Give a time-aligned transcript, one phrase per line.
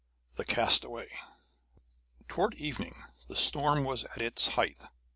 [0.33, 1.09] THE CASTAWAY
[2.27, 4.85] Towards evening the storm was at its height.